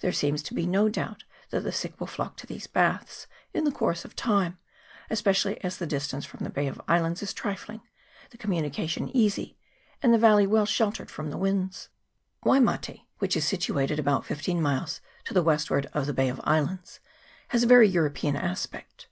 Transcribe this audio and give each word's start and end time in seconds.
There 0.00 0.10
seems 0.10 0.42
to 0.42 0.52
be 0.52 0.66
no 0.66 0.88
doubt 0.88 1.22
that 1.50 1.62
the 1.62 1.70
sick 1.70 2.00
will 2.00 2.08
CHAP. 2.08 2.40
XVII.] 2.40 2.54
WAIMATE. 2.54 2.72
247 2.72 3.04
flock 3.04 3.04
to 3.04 3.04
these 3.04 3.06
baths 3.06 3.26
in 3.54 3.62
the 3.62 3.70
course 3.78 4.04
of 4.04 4.16
time, 4.16 4.58
especially 5.08 5.62
as 5.62 5.76
the 5.78 5.86
distance 5.86 6.24
from 6.24 6.40
the 6.42 6.50
Bay 6.50 6.66
of 6.66 6.82
Islands 6.88 7.22
is 7.22 7.32
trifling, 7.32 7.80
the 8.30 8.36
communication 8.36 9.08
easy, 9.16 9.56
and 10.02 10.12
the 10.12 10.18
valley 10.18 10.44
well 10.48 10.66
sheltered 10.66 11.08
from 11.08 11.30
the 11.30 11.38
winds. 11.38 11.88
Waimate, 12.44 13.02
which 13.20 13.36
is 13.36 13.46
situated 13.46 14.00
about 14.00 14.24
fifteen 14.24 14.60
miles 14.60 15.00
to 15.24 15.32
the 15.32 15.40
westward 15.40 15.86
of 15.92 16.06
the 16.06 16.14
Bay 16.14 16.28
of 16.28 16.40
Islands, 16.42 16.98
has 17.50 17.62
a 17.62 17.68
very 17.68 17.86
European 17.88 18.34
aspect. 18.34 19.06